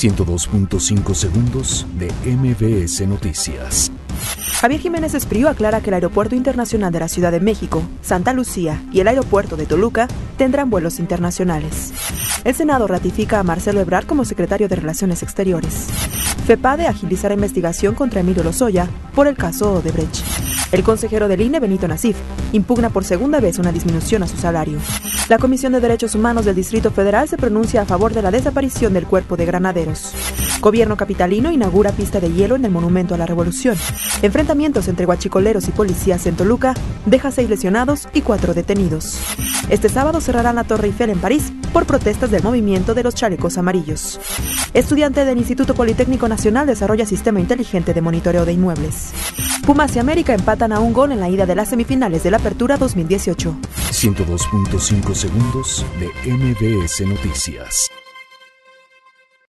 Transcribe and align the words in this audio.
102.5 0.00 1.14
segundos 1.14 1.86
de 1.98 2.10
MBS 2.24 3.06
Noticias. 3.06 3.92
Javier 4.58 4.80
Jiménez 4.80 5.12
Esprío 5.12 5.50
aclara 5.50 5.82
que 5.82 5.90
el 5.90 5.94
Aeropuerto 5.94 6.34
Internacional 6.34 6.90
de 6.90 7.00
la 7.00 7.08
Ciudad 7.08 7.30
de 7.30 7.40
México, 7.40 7.82
Santa 8.00 8.32
Lucía 8.32 8.82
y 8.92 9.00
el 9.00 9.08
Aeropuerto 9.08 9.56
de 9.58 9.66
Toluca 9.66 10.08
tendrán 10.38 10.70
vuelos 10.70 11.00
internacionales. 11.00 11.92
El 12.44 12.54
Senado 12.54 12.86
ratifica 12.86 13.40
a 13.40 13.42
Marcelo 13.42 13.80
Ebrard 13.80 14.06
como 14.06 14.24
secretario 14.24 14.68
de 14.68 14.76
Relaciones 14.76 15.22
Exteriores. 15.22 15.88
FEPADE 16.46 16.86
agilizará 16.86 17.34
investigación 17.34 17.94
contra 17.94 18.20
Emilio 18.20 18.42
Lozoya 18.42 18.88
por 19.14 19.26
el 19.26 19.36
caso 19.36 19.74
Odebrecht. 19.74 20.49
El 20.72 20.84
consejero 20.84 21.26
del 21.26 21.40
INE, 21.40 21.58
Benito 21.58 21.88
Nasif, 21.88 22.16
impugna 22.52 22.90
por 22.90 23.04
segunda 23.04 23.40
vez 23.40 23.58
una 23.58 23.72
disminución 23.72 24.22
a 24.22 24.28
su 24.28 24.36
salario. 24.36 24.78
La 25.28 25.38
Comisión 25.38 25.72
de 25.72 25.80
Derechos 25.80 26.14
Humanos 26.14 26.44
del 26.44 26.54
Distrito 26.54 26.90
Federal 26.90 27.28
se 27.28 27.36
pronuncia 27.36 27.82
a 27.82 27.86
favor 27.86 28.12
de 28.12 28.22
la 28.22 28.30
desaparición 28.30 28.92
del 28.92 29.06
cuerpo 29.06 29.36
de 29.36 29.46
granaderos. 29.46 30.12
Gobierno 30.60 30.96
capitalino 30.96 31.50
inaugura 31.50 31.90
pista 31.90 32.20
de 32.20 32.32
hielo 32.32 32.54
en 32.54 32.64
el 32.64 32.70
Monumento 32.70 33.14
a 33.14 33.18
la 33.18 33.26
Revolución. 33.26 33.76
Enfrentamientos 34.22 34.86
entre 34.88 35.06
guachicoleros 35.06 35.66
y 35.68 35.72
policías 35.72 36.26
en 36.26 36.36
Toluca 36.36 36.74
deja 37.06 37.30
seis 37.30 37.48
lesionados 37.48 38.08
y 38.12 38.20
cuatro 38.20 38.54
detenidos. 38.54 39.18
Este 39.70 39.88
sábado 39.88 40.20
cerrarán 40.20 40.56
la 40.56 40.64
Torre 40.64 40.88
Eiffel 40.88 41.10
en 41.10 41.18
París 41.18 41.52
por 41.72 41.86
protestas 41.86 42.30
del 42.30 42.42
movimiento 42.42 42.94
de 42.94 43.02
los 43.02 43.14
chalecos 43.14 43.58
amarillos. 43.58 44.20
Estudiante 44.74 45.24
del 45.24 45.38
Instituto 45.38 45.74
Politécnico 45.74 46.28
Nacional 46.28 46.66
desarrolla 46.66 47.06
sistema 47.06 47.40
inteligente 47.40 47.94
de 47.94 48.02
monitoreo 48.02 48.44
de 48.44 48.52
inmuebles. 48.52 49.12
Pumas 49.66 49.94
y 49.96 49.98
América 49.98 50.34
empatan 50.34 50.72
a 50.72 50.80
un 50.80 50.92
gol 50.92 51.12
en 51.12 51.20
la 51.20 51.28
ida 51.28 51.46
de 51.46 51.54
las 51.54 51.68
semifinales 51.68 52.22
de 52.22 52.30
la 52.30 52.38
Apertura 52.38 52.76
2018. 52.76 53.54
102.5 53.90 55.14
segundos 55.14 55.84
de 55.98 56.08
MBS 56.30 57.06
Noticias. 57.06 57.90